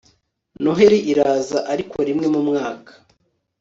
[0.63, 2.91] Noheri iraza ariko rimwe mu mwaka